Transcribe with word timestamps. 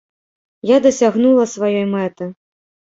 Я 0.69 0.77
дасягнула 0.87 1.43
сваёй 1.55 1.87
мэты. 1.95 2.35